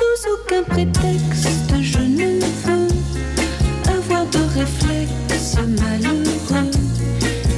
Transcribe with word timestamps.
Sous 0.00 0.30
aucun 0.32 0.62
prétexte, 0.62 1.74
je 1.82 1.98
ne 1.98 2.40
veux 2.40 2.88
avoir 3.86 4.24
de 4.30 4.38
réflexe 4.58 5.56
malheureux. 5.78 6.70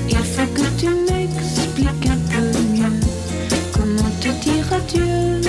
Il 0.09 0.17
faut 0.17 0.53
que 0.53 0.67
tu 0.77 0.89
m'expliques 0.89 2.11
un 2.11 2.19
peu 2.33 2.59
mieux 2.73 3.01
comment 3.73 4.11
te 4.21 4.29
dire 4.43 4.73
adieu. 4.73 5.41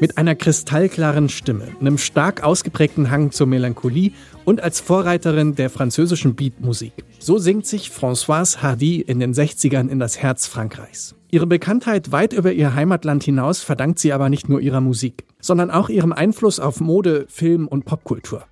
Mit 0.00 0.16
einer 0.16 0.34
kristallklaren 0.34 1.28
Stimme, 1.28 1.68
einem 1.78 1.98
stark 1.98 2.42
ausgeprägten 2.42 3.10
Hang 3.10 3.32
zur 3.32 3.46
Melancholie 3.48 4.12
und 4.46 4.62
als 4.62 4.80
Vorreiterin 4.80 5.56
der 5.56 5.68
französischen 5.68 6.34
Beatmusik. 6.34 7.04
So 7.18 7.36
singt 7.36 7.66
sich 7.66 7.90
Françoise 7.90 8.62
Hardy 8.62 9.02
in 9.02 9.20
den 9.20 9.34
60ern 9.34 9.90
in 9.90 9.98
das 9.98 10.16
Herz 10.16 10.46
Frankreichs. 10.46 11.14
Ihre 11.32 11.46
Bekanntheit 11.46 12.10
weit 12.10 12.32
über 12.32 12.52
ihr 12.52 12.74
Heimatland 12.74 13.22
hinaus 13.22 13.62
verdankt 13.62 14.00
sie 14.00 14.12
aber 14.12 14.28
nicht 14.28 14.48
nur 14.48 14.60
ihrer 14.60 14.80
Musik, 14.80 15.24
sondern 15.40 15.70
auch 15.70 15.88
ihrem 15.88 16.12
Einfluss 16.12 16.58
auf 16.58 16.80
Mode, 16.80 17.26
Film 17.28 17.68
und 17.68 17.84
Popkultur. 17.84 18.44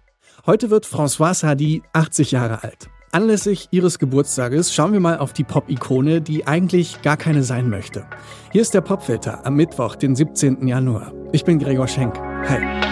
Heute 0.47 0.71
wird 0.71 0.87
Françoise 0.87 1.45
Hardy 1.45 1.83
80 1.93 2.31
Jahre 2.31 2.63
alt. 2.63 2.89
Anlässlich 3.11 3.69
ihres 3.73 3.99
Geburtstages 3.99 4.73
schauen 4.73 4.93
wir 4.93 5.01
mal 5.01 5.19
auf 5.19 5.33
die 5.33 5.45
Pop-Ikone, 5.45 6.21
die 6.21 6.47
eigentlich 6.47 7.03
gar 7.03 7.17
keine 7.17 7.43
sein 7.43 7.69
möchte. 7.69 8.07
Hier 8.53 8.63
ist 8.63 8.75
der 8.75 8.83
Popfilter 8.83 9.45
am 9.45 9.55
Mittwoch, 9.57 9.97
den 9.97 10.15
17. 10.15 10.69
Januar. 10.69 11.13
Ich 11.33 11.45
bin 11.45 11.59
Gregor 11.59 11.89
Schenk. 11.89 12.17
Hi. 12.17 12.88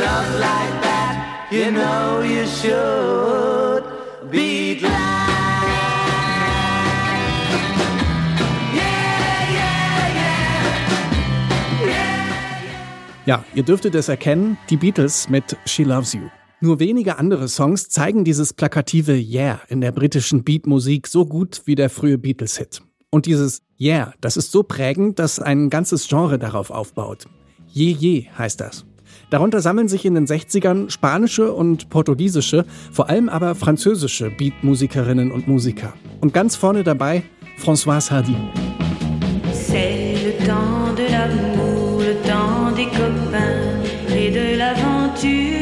Love 0.00 0.30
like 0.38 0.82
that, 0.82 1.48
you 1.50 1.70
know 1.70 2.22
you 2.22 2.46
should 2.46 3.84
be 4.30 4.76
glad. 4.78 5.16
Ja, 13.26 13.44
ihr 13.56 13.64
dürftet 13.64 13.96
es 13.96 14.08
erkennen, 14.08 14.56
die 14.70 14.76
Beatles 14.76 15.28
mit 15.28 15.56
She 15.66 15.82
Loves 15.82 16.12
You. 16.12 16.28
Nur 16.60 16.78
wenige 16.78 17.18
andere 17.18 17.48
Songs 17.48 17.88
zeigen 17.88 18.22
dieses 18.22 18.52
plakative 18.52 19.16
Yeah 19.16 19.60
in 19.68 19.80
der 19.80 19.90
britischen 19.90 20.44
Beatmusik 20.44 21.08
so 21.08 21.26
gut 21.26 21.62
wie 21.64 21.74
der 21.74 21.90
frühe 21.90 22.18
Beatles-Hit. 22.18 22.82
Und 23.10 23.26
dieses 23.26 23.62
Yeah, 23.80 24.14
das 24.20 24.36
ist 24.36 24.52
so 24.52 24.62
prägend, 24.62 25.18
dass 25.18 25.40
ein 25.40 25.70
ganzes 25.70 26.06
Genre 26.06 26.38
darauf 26.38 26.70
aufbaut. 26.70 27.26
Je 27.66 27.90
Je 27.90 28.28
heißt 28.38 28.60
das. 28.60 28.86
Darunter 29.30 29.60
sammeln 29.60 29.88
sich 29.88 30.04
in 30.04 30.14
den 30.14 30.26
60ern 30.26 30.90
spanische 30.90 31.52
und 31.52 31.88
portugiesische, 31.90 32.64
vor 32.92 33.08
allem 33.08 33.28
aber 33.28 33.54
französische 33.54 34.30
Beatmusikerinnen 34.30 35.32
und 35.32 35.48
Musiker. 35.48 35.92
Und 36.20 36.32
ganz 36.32 36.56
vorne 36.56 36.84
dabei 36.84 37.22
Françoise 37.58 38.10
Hardy. 38.10 38.36
L'amour, 41.08 42.00
le 42.00 42.14
temps 42.26 42.72
des 42.72 42.86
copains 42.86 43.84
et 44.14 44.30
de 44.30 44.56
l'aventure. 44.56 45.55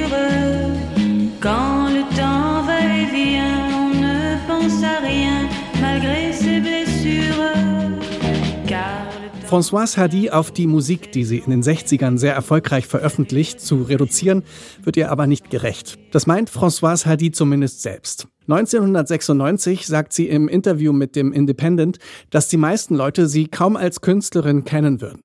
Françoise 9.54 9.96
Hardy 9.98 10.30
auf 10.30 10.50
die 10.50 10.66
Musik, 10.66 11.12
die 11.12 11.22
sie 11.22 11.38
in 11.38 11.50
den 11.50 11.62
60ern 11.62 12.18
sehr 12.18 12.34
erfolgreich 12.34 12.88
veröffentlicht, 12.88 13.60
zu 13.60 13.82
reduzieren, 13.82 14.42
wird 14.82 14.96
ihr 14.96 15.12
aber 15.12 15.28
nicht 15.28 15.48
gerecht. 15.48 15.96
Das 16.10 16.26
meint 16.26 16.50
Françoise 16.50 17.06
Hardy 17.06 17.30
zumindest 17.30 17.80
selbst. 17.80 18.26
1996 18.48 19.86
sagt 19.86 20.12
sie 20.12 20.28
im 20.28 20.48
Interview 20.48 20.92
mit 20.92 21.14
dem 21.14 21.32
Independent, 21.32 21.98
dass 22.30 22.48
die 22.48 22.56
meisten 22.56 22.96
Leute 22.96 23.28
sie 23.28 23.46
kaum 23.46 23.76
als 23.76 24.00
Künstlerin 24.00 24.64
kennen 24.64 25.00
würden. 25.00 25.20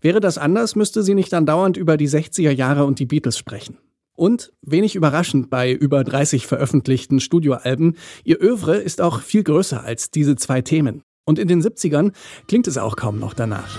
Wäre 0.00 0.20
das 0.20 0.38
anders, 0.38 0.76
müsste 0.76 1.02
sie 1.02 1.14
nicht 1.14 1.34
andauernd 1.34 1.76
über 1.76 1.98
die 1.98 2.08
60er 2.08 2.52
Jahre 2.52 2.86
und 2.86 3.00
die 3.00 3.06
Beatles 3.06 3.36
sprechen. 3.36 3.76
Und, 4.16 4.54
wenig 4.62 4.94
überraschend 4.94 5.50
bei 5.50 5.70
über 5.70 6.04
30 6.04 6.46
veröffentlichten 6.46 7.20
Studioalben, 7.20 7.98
ihr 8.24 8.42
Övre 8.42 8.76
ist 8.76 9.02
auch 9.02 9.20
viel 9.20 9.42
größer 9.42 9.84
als 9.84 10.10
diese 10.10 10.36
zwei 10.36 10.62
Themen. 10.62 11.02
Und 11.26 11.38
in 11.38 11.48
den 11.48 11.62
70ern 11.62 12.12
klingt 12.48 12.66
es 12.66 12.76
auch 12.76 12.96
kaum 12.96 13.18
noch 13.18 13.32
danach. 13.32 13.78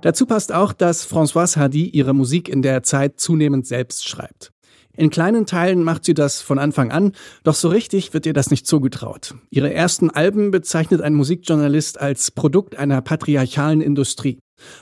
Dazu 0.00 0.26
passt 0.26 0.52
auch, 0.52 0.72
dass 0.72 1.06
Françoise 1.08 1.56
Hardy 1.56 1.88
ihre 1.88 2.12
Musik 2.12 2.48
in 2.48 2.60
der 2.60 2.82
Zeit 2.82 3.20
zunehmend 3.20 3.66
selbst 3.66 4.06
schreibt. 4.06 4.53
In 4.96 5.10
kleinen 5.10 5.44
Teilen 5.46 5.82
macht 5.82 6.04
sie 6.04 6.14
das 6.14 6.40
von 6.40 6.58
Anfang 6.58 6.92
an, 6.92 7.12
doch 7.42 7.54
so 7.54 7.68
richtig 7.68 8.14
wird 8.14 8.26
ihr 8.26 8.32
das 8.32 8.50
nicht 8.50 8.66
zugetraut. 8.66 9.34
Ihre 9.50 9.72
ersten 9.72 10.10
Alben 10.10 10.50
bezeichnet 10.50 11.00
ein 11.00 11.14
Musikjournalist 11.14 12.00
als 12.00 12.30
Produkt 12.30 12.76
einer 12.76 13.00
patriarchalen 13.02 13.80
Industrie. 13.80 14.38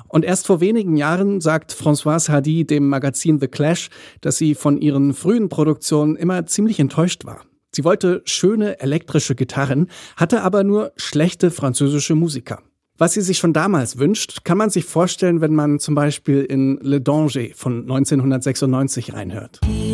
Und 0.08 0.24
erst 0.24 0.46
vor 0.46 0.60
wenigen 0.60 0.96
Jahren 0.96 1.40
sagt 1.40 1.72
Françoise 1.72 2.28
Hardy 2.28 2.66
dem 2.66 2.88
Magazin 2.88 3.40
The 3.40 3.48
Clash, 3.48 3.88
dass 4.20 4.36
sie 4.36 4.54
von 4.54 4.78
ihren 4.78 5.14
frühen 5.14 5.48
Produktionen 5.48 6.16
immer 6.16 6.44
ziemlich 6.46 6.78
enttäuscht 6.78 7.24
war. 7.24 7.42
Sie 7.74 7.84
wollte 7.84 8.20
schöne 8.26 8.80
elektrische 8.80 9.34
Gitarren, 9.34 9.88
hatte 10.16 10.42
aber 10.42 10.62
nur 10.62 10.92
schlechte 10.96 11.50
französische 11.50 12.14
Musiker. 12.14 12.60
Was 12.98 13.14
sie 13.14 13.22
sich 13.22 13.38
schon 13.38 13.54
damals 13.54 13.98
wünscht, 13.98 14.44
kann 14.44 14.58
man 14.58 14.68
sich 14.68 14.84
vorstellen, 14.84 15.40
wenn 15.40 15.54
man 15.54 15.78
zum 15.78 15.94
Beispiel 15.94 16.42
in 16.42 16.78
Le 16.82 17.00
Danger 17.00 17.48
von 17.54 17.80
1996 17.80 19.14
reinhört. 19.14 19.60
Quelques 19.62 19.91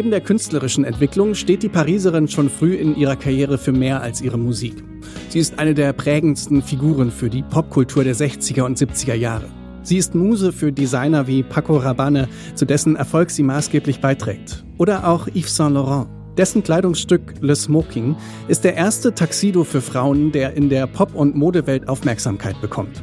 Neben 0.00 0.10
der 0.10 0.22
künstlerischen 0.22 0.84
Entwicklung 0.84 1.34
steht 1.34 1.62
die 1.62 1.68
Pariserin 1.68 2.26
schon 2.26 2.48
früh 2.48 2.72
in 2.72 2.96
ihrer 2.96 3.16
Karriere 3.16 3.58
für 3.58 3.72
mehr 3.72 4.00
als 4.00 4.22
ihre 4.22 4.38
Musik. 4.38 4.82
Sie 5.28 5.38
ist 5.38 5.58
eine 5.58 5.74
der 5.74 5.92
prägendsten 5.92 6.62
Figuren 6.62 7.10
für 7.10 7.28
die 7.28 7.42
Popkultur 7.42 8.02
der 8.02 8.16
60er 8.16 8.62
und 8.62 8.78
70er 8.78 9.12
Jahre. 9.12 9.44
Sie 9.82 9.98
ist 9.98 10.14
Muse 10.14 10.52
für 10.52 10.72
Designer 10.72 11.26
wie 11.26 11.42
Paco 11.42 11.76
Rabanne, 11.76 12.30
zu 12.54 12.64
dessen 12.64 12.96
Erfolg 12.96 13.28
sie 13.28 13.42
maßgeblich 13.42 14.00
beiträgt. 14.00 14.64
Oder 14.78 15.06
auch 15.06 15.28
Yves 15.34 15.54
Saint 15.54 15.74
Laurent. 15.74 16.08
Dessen 16.38 16.62
Kleidungsstück 16.62 17.34
Le 17.42 17.54
Smoking 17.54 18.16
ist 18.48 18.64
der 18.64 18.76
erste 18.76 19.14
Taxido 19.14 19.64
für 19.64 19.82
Frauen, 19.82 20.32
der 20.32 20.54
in 20.54 20.70
der 20.70 20.86
Pop- 20.86 21.14
und 21.14 21.36
Modewelt 21.36 21.88
Aufmerksamkeit 21.88 22.58
bekommt. 22.62 23.02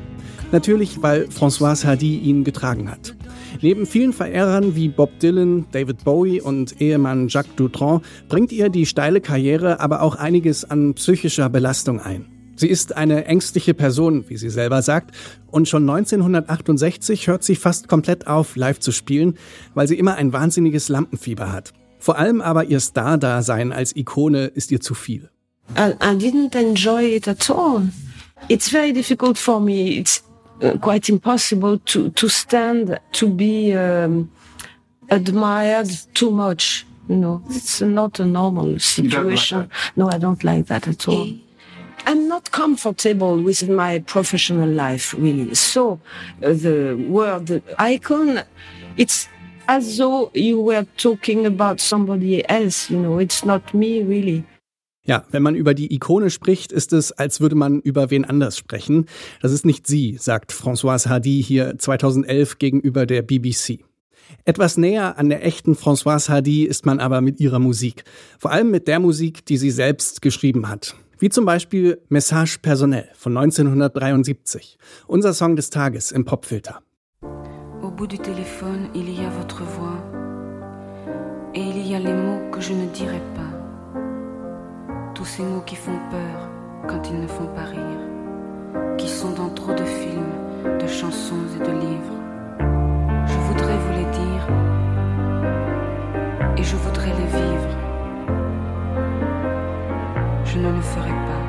Natürlich, 0.52 1.04
weil 1.04 1.26
Françoise 1.26 1.86
Hardy 1.86 2.18
ihn 2.18 2.44
getragen 2.44 2.90
hat. 2.90 3.16
Neben 3.62 3.86
vielen 3.86 4.14
Verehrern 4.14 4.76
wie 4.76 4.90
Bob 4.90 5.20
Dylan, 5.20 5.66
David 5.72 6.04
Bowie 6.04 6.42
und 6.42 6.80
Ehemann 6.82 7.28
Jacques 7.28 7.56
Dutronc 7.56 8.04
bringt 8.30 8.52
ihr 8.52 8.70
die 8.70 8.86
steile 8.86 9.22
Karriere 9.22 9.80
aber 9.80 10.02
auch 10.02 10.16
einiges 10.16 10.66
an 10.66 10.94
psychischer 10.94 11.50
Belastung 11.50 12.00
ein. 12.00 12.26
Sie 12.56 12.68
ist 12.68 12.98
eine 12.98 13.26
ängstliche 13.26 13.76
Person, 13.76 14.26
wie 14.30 14.38
sie 14.38 14.50
selber 14.50 14.82
sagt, 14.82 15.16
und 15.52 15.70
schon 15.70 15.88
1968 15.88 17.28
hört 17.28 17.44
sie 17.44 17.56
fast 17.56 17.88
komplett 17.88 18.26
auf, 18.26 18.56
live 18.56 18.80
zu 18.80 18.92
spielen, 18.92 19.36
weil 19.76 19.88
sie 19.88 19.98
immer 19.98 20.16
ein 20.16 20.34
wahnsinniges 20.34 20.90
Lampenfieber 20.90 21.52
hat. 21.52 21.74
Vor 22.00 22.18
allem 22.18 22.42
aber 22.42 22.66
ihr 22.66 22.80
Star-Dasein 22.80 23.72
als 23.72 23.96
Ikone 23.96 24.46
ist 24.48 24.72
ihr 24.72 24.82
zu 24.82 24.96
viel. 24.96 25.30
I, 25.76 25.94
didn't 26.16 26.56
enjoy 26.56 27.16
it 27.16 27.28
at 27.28 27.50
all. 27.50 27.90
It's 28.48 28.70
very 28.70 28.94
difficult 28.94 29.38
for 29.38 29.60
me. 29.60 30.00
It's 30.00 30.24
uh, 30.62 30.78
quite 30.80 31.10
impossible 31.10 31.80
to, 31.80 32.10
to 32.12 32.30
stand 32.30 33.00
to 33.14 33.30
be 33.30 33.74
um, 33.74 34.32
admired 35.10 35.90
too 36.14 36.32
much. 36.32 36.86
You 37.10 37.16
know, 37.16 37.44
it's 37.50 37.82
not 37.82 38.20
a 38.20 38.26
normal 38.26 38.80
situation. 38.80 39.70
no, 39.96 40.10
I 40.10 40.18
don't 40.18 40.44
like 40.44 40.66
that 40.68 40.88
at 40.88 41.08
all. 41.08 41.30
I'm 42.06 42.28
not 42.28 42.52
comfortable 42.52 43.42
with 43.42 43.68
my 43.70 44.00
professional 44.00 44.70
life, 44.70 45.14
really. 45.14 45.54
So 45.56 46.00
uh, 46.42 46.54
the 46.54 46.96
word 47.10 47.62
icon, 47.78 48.44
it's 48.96 49.28
as 49.68 49.98
though 49.98 50.32
you 50.34 50.62
were 50.62 50.86
talking 50.98 51.46
about 51.46 51.82
somebody 51.82 52.48
else. 52.50 52.90
You 52.90 53.00
know, 53.00 53.20
it's 53.20 53.44
not 53.44 53.74
me 53.74 54.04
really. 54.04 54.46
Ja, 55.08 55.24
wenn 55.32 55.42
man 55.42 55.56
über 55.56 55.74
die 55.74 55.94
Ikone 55.94 56.30
spricht, 56.30 56.74
ist 56.74 56.92
es, 56.92 57.14
als 57.14 57.40
würde 57.40 57.56
man 57.56 57.80
über 57.80 58.12
wen 58.12 58.26
anders 58.26 58.58
sprechen. 58.58 59.06
Das 59.42 59.54
ist 59.54 59.66
nicht 59.66 59.88
sie, 59.88 60.18
sagt 60.20 60.52
Françoise 60.52 61.08
Hardy 61.08 61.42
hier 61.42 61.78
2011 61.78 62.60
gegenüber 62.60 63.06
der 63.06 63.22
BBC. 63.22 63.80
Etwas 64.44 64.76
näher 64.76 65.18
an 65.18 65.30
der 65.30 65.46
echten 65.46 65.76
Françoise 65.76 66.30
Hardy 66.30 66.66
ist 66.66 66.86
man 66.86 67.00
aber 67.00 67.22
mit 67.22 67.40
ihrer 67.40 67.60
Musik. 67.60 68.04
Vor 68.38 68.52
allem 68.52 68.70
mit 68.70 68.90
der 68.90 69.00
Musik, 69.00 69.46
die 69.46 69.56
sie 69.56 69.72
selbst 69.72 70.22
geschrieben 70.22 70.68
hat. 70.68 70.94
Wie 71.20 71.30
zum 71.30 71.46
Beispiel 71.46 72.02
Message 72.10 72.58
Personnel 72.58 73.08
von 73.16 73.36
1973. 73.38 74.78
Unser 75.08 75.34
Song 75.34 75.56
des 75.56 75.70
Tages 75.70 76.12
im 76.12 76.26
Popfilter. 76.26 76.82
Au 77.82 77.90
bout 77.90 78.08
du 78.08 78.18
téléphone, 78.18 78.90
il 78.94 79.10
y 79.10 79.26
a 79.26 79.30
votre 79.30 79.64
voix. 79.64 80.04
Et 81.56 81.62
il 81.62 81.88
y 81.90 81.96
a 81.96 82.00
les 82.00 82.14
mots 82.14 82.52
que 82.52 82.60
je 82.60 82.74
ne 82.74 82.88
dirai 82.94 83.22
pas. 83.34 83.47
Tous 85.18 85.26
ces 85.26 85.42
mots 85.42 85.64
qui 85.66 85.76
font 85.76 86.00
peur 86.12 86.48
quand 86.88 87.10
ils 87.10 87.20
ne 87.20 87.26
font 87.26 87.48
pas 87.48 87.64
rire, 87.64 88.02
qui 89.00 89.10
sont 89.10 89.32
dans 89.32 89.50
trop 89.50 89.74
de 89.74 89.84
films, 89.84 90.78
de 90.80 90.86
chansons 90.86 91.42
et 91.56 91.60
de 91.60 91.72
livres. 91.72 92.18
Je 93.26 93.38
voudrais 93.48 93.78
vous 93.80 93.94
les 93.94 94.06
dire 94.22 94.48
et 96.56 96.64
je 96.64 96.76
voudrais 96.76 97.08
les 97.08 97.30
vivre. 97.40 97.74
Je 100.46 100.60
ne 100.60 100.72
le 100.72 100.82
ferai 100.82 101.10
pas. 101.10 101.44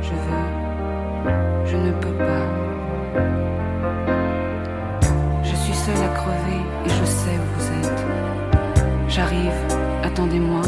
Je 0.00 0.12
veux. 0.12 0.46
Je 1.66 1.76
ne 1.76 1.90
peux 1.90 2.16
pas. 2.28 2.46
Je 5.42 5.56
suis 5.56 5.74
seule 5.74 6.04
à 6.04 6.14
crever 6.20 6.60
et 6.86 6.88
je 6.88 7.04
sais 7.04 7.36
où 7.36 7.46
vous 7.58 7.88
êtes. 7.88 8.04
J'arrive, 9.08 9.58
attendez-moi, 10.04 10.62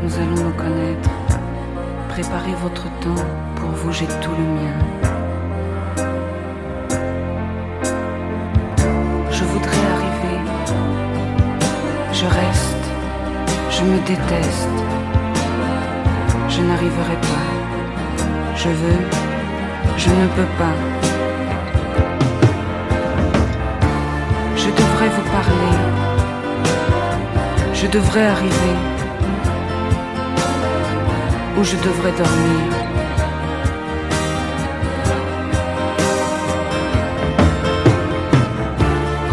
nous 0.00 0.14
allons 0.16 0.44
nous 0.44 0.52
connaître. 0.52 1.23
Préparez 2.14 2.54
votre 2.62 2.84
temps, 3.00 3.24
pour 3.56 3.70
vous 3.70 3.90
j'ai 3.90 4.06
tout 4.06 4.30
le 4.38 4.44
mien. 4.56 4.76
Je 9.32 9.42
voudrais 9.42 9.86
arriver, 9.94 10.38
je 12.12 12.26
reste, 12.26 12.84
je 13.68 13.82
me 13.82 13.98
déteste, 14.06 14.78
je 16.50 16.62
n'arriverai 16.62 17.16
pas, 17.30 17.46
je 18.54 18.68
veux, 18.68 19.02
je 19.96 20.10
ne 20.10 20.26
peux 20.36 20.50
pas. 20.56 20.76
Je 24.56 24.68
devrais 24.70 25.08
vous 25.16 25.30
parler, 25.32 25.76
je 27.74 27.86
devrais 27.88 28.26
arriver 28.26 28.93
où 31.56 31.64
je 31.64 31.76
devrais 31.76 32.12
dormir. 32.12 32.62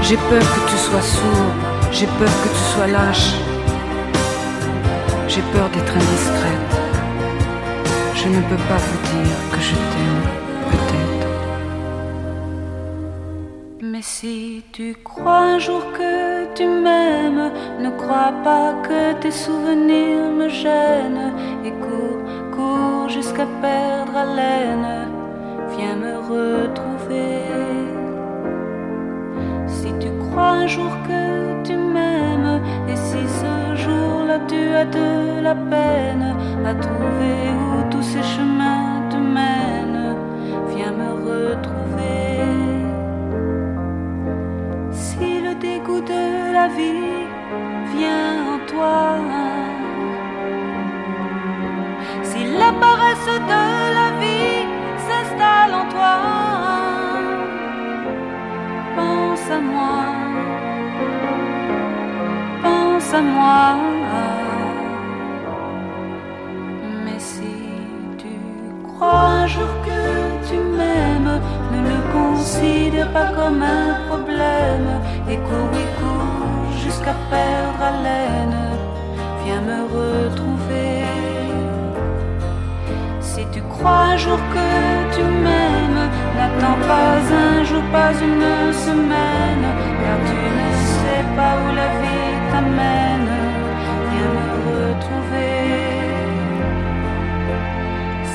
J'ai 0.01 0.18
peur 0.18 0.45
que 0.56 0.62
tu 0.69 0.77
sois 0.77 1.01
sourd, 1.01 1.53
j'ai 1.91 2.07
peur 2.07 2.33
que 2.44 2.50
tu 2.50 2.63
sois 2.73 2.88
lâche, 2.88 3.33
j'ai 5.27 5.44
peur 5.53 5.69
d'être 5.69 5.95
indiscrète. 5.95 6.73
Je 8.15 8.27
ne 8.27 8.41
peux 8.50 8.63
pas 8.69 8.77
vous 8.77 9.00
dire 9.12 9.38
que 9.51 9.59
je 9.67 9.75
t'aime, 9.91 10.25
peut-être. 10.71 11.29
Mais 13.81 14.01
si 14.01 14.63
tu 14.71 14.95
crois 15.03 15.44
un 15.56 15.59
jour 15.59 15.83
que 15.97 16.45
tu 16.56 16.65
m'aimes, 16.67 17.51
ne 17.79 17.89
crois 17.91 18.33
pas 18.44 18.74
que 18.85 19.13
tes 19.21 19.31
souvenirs 19.31 20.29
me 20.39 20.50
gênent 20.50 21.31
cours 21.69 22.00
jusqu'à 23.11 23.47
perdre 23.61 24.15
haleine. 24.15 25.09
Viens 25.75 25.97
me 26.05 26.15
retrouver. 26.33 27.43
Si 29.67 29.89
tu 29.99 30.09
crois 30.23 30.51
un 30.63 30.67
jour 30.67 30.91
que 31.07 31.63
tu 31.63 31.75
m'aimes 31.75 32.61
et 32.87 32.95
si 32.95 33.21
ce 33.41 33.53
jour-là 33.83 34.39
tu 34.47 34.61
as 34.81 34.85
de 34.85 35.41
la 35.41 35.55
peine 35.55 36.35
à 36.65 36.73
trouver 36.73 37.39
où 37.61 37.89
tous 37.91 38.03
ces 38.03 38.23
chemins 38.23 39.01
te 39.09 39.17
mènent, 39.17 40.15
viens 40.73 40.93
me 41.01 41.11
retrouver. 41.29 42.31
Si 44.91 45.41
le 45.45 45.53
dégoût 45.55 46.01
de 46.01 46.53
la 46.53 46.67
vie 46.67 47.25
vient 47.95 48.35
en 48.53 48.59
toi, 48.71 49.17
de 53.25 53.94
la 53.97 54.09
vie 54.19 54.65
s'installe 54.97 55.73
en 55.75 55.85
toi, 55.94 56.18
pense 58.95 59.51
à 59.51 59.59
moi, 59.59 60.03
pense 62.63 63.13
à 63.13 63.21
moi. 63.21 63.75
Mais 67.06 67.19
si 67.19 67.53
tu 68.18 68.33
crois 68.88 69.25
un 69.44 69.47
jour 69.47 69.69
que 69.85 70.01
tu 70.47 70.56
m'aimes, 70.56 71.39
ne 71.74 71.79
le 71.89 72.00
considère 72.12 73.12
pas 73.13 73.27
comme 73.38 73.62
un 73.62 73.94
problème. 74.09 74.89
Et 75.29 75.38
cours, 75.38 75.74
et 75.83 75.89
cours 76.00 76.71
jusqu'à 76.83 77.15
perdre 77.29 77.83
haleine. 77.89 78.57
Viens 79.44 79.62
me 79.62 79.79
retrouver. 79.95 81.00
Tu 83.51 83.62
crois 83.63 84.03
un 84.13 84.18
jour 84.18 84.39
que 84.53 85.13
tu 85.13 85.24
m'aimes, 85.24 86.09
n'attends 86.38 86.80
pas 86.88 87.19
un 87.45 87.63
jour, 87.65 87.83
pas 87.92 88.13
une 88.13 88.71
semaine, 88.71 89.65
car 90.01 90.18
tu 90.30 90.39
ne 90.59 90.69
sais 91.00 91.25
pas 91.36 91.53
où 91.62 91.75
la 91.75 91.89
vie 92.00 92.36
t'amène. 92.51 93.33
Viens 94.12 94.33
me 94.38 94.50
retrouver. 94.71 95.57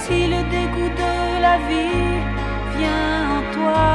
Si 0.00 0.18
le 0.26 0.40
dégoût 0.54 0.92
de 1.04 1.14
la 1.40 1.56
vie 1.68 2.20
vient 2.76 3.16
en 3.36 3.42
toi, 3.54 3.88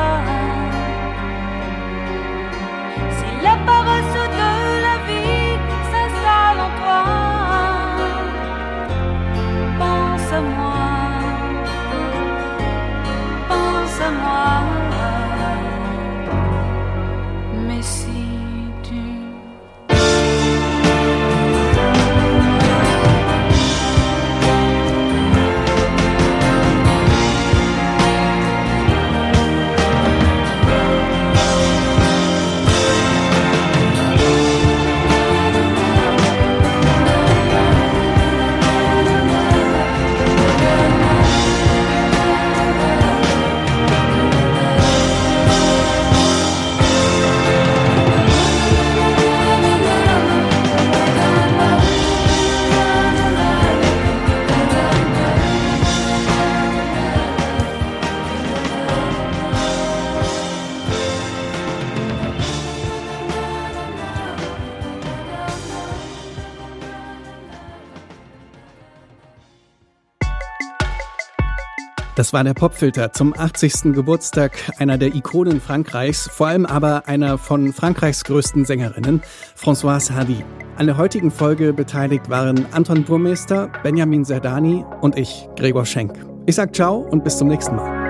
Das 72.15 72.33
war 72.33 72.43
der 72.43 72.53
Popfilter 72.53 73.13
zum 73.13 73.33
80. 73.37 73.93
Geburtstag 73.93 74.51
einer 74.79 74.97
der 74.97 75.15
Ikonen 75.15 75.61
Frankreichs, 75.61 76.29
vor 76.29 76.47
allem 76.47 76.65
aber 76.65 77.07
einer 77.07 77.37
von 77.37 77.71
Frankreichs 77.71 78.25
größten 78.25 78.65
Sängerinnen, 78.65 79.21
Françoise 79.57 80.11
Hardy. 80.13 80.43
An 80.77 80.87
der 80.87 80.97
heutigen 80.97 81.31
Folge 81.31 81.73
beteiligt 81.73 82.29
waren 82.29 82.65
Anton 82.71 83.03
Burmeister, 83.03 83.69
Benjamin 83.83 84.25
Serdani 84.25 84.83
und 84.99 85.17
ich, 85.17 85.47
Gregor 85.55 85.85
Schenk. 85.85 86.13
Ich 86.47 86.55
sag 86.55 86.75
ciao 86.75 86.97
und 86.97 87.23
bis 87.23 87.37
zum 87.37 87.47
nächsten 87.47 87.75
Mal. 87.75 88.00